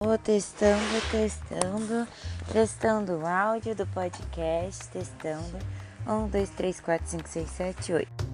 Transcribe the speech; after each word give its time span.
Vou 0.00 0.16
testando, 0.16 1.10
testando, 1.10 2.08
testando 2.52 3.18
o 3.18 3.26
áudio 3.26 3.74
do 3.74 3.84
podcast, 3.88 4.88
testando. 4.90 5.58
1, 6.06 6.28
2, 6.28 6.50
3, 6.50 6.80
4, 6.80 7.08
5, 7.08 7.28
6, 7.28 7.50
7, 7.50 7.92
8. 7.94 8.27